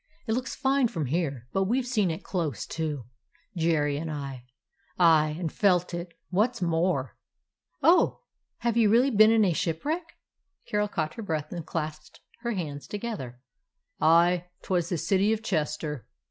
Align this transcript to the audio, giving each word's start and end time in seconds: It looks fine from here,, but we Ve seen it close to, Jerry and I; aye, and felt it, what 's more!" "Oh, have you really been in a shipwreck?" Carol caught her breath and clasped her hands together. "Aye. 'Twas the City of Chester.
It 0.25 0.31
looks 0.33 0.55
fine 0.55 0.87
from 0.87 1.05
here,, 1.05 1.47
but 1.53 1.65
we 1.65 1.79
Ve 1.81 1.85
seen 1.85 2.09
it 2.09 2.23
close 2.23 2.65
to, 2.65 3.05
Jerry 3.55 3.97
and 3.97 4.09
I; 4.09 4.45
aye, 4.97 5.35
and 5.37 5.51
felt 5.53 5.93
it, 5.93 6.15
what 6.31 6.55
's 6.55 6.59
more!" 6.63 7.15
"Oh, 7.83 8.21
have 8.61 8.75
you 8.75 8.89
really 8.89 9.11
been 9.11 9.29
in 9.31 9.45
a 9.45 9.53
shipwreck?" 9.53 10.13
Carol 10.65 10.87
caught 10.87 11.13
her 11.13 11.21
breath 11.21 11.51
and 11.51 11.67
clasped 11.67 12.19
her 12.39 12.53
hands 12.53 12.87
together. 12.87 13.41
"Aye. 14.01 14.45
'Twas 14.63 14.89
the 14.89 14.97
City 14.97 15.33
of 15.33 15.43
Chester. 15.43 16.07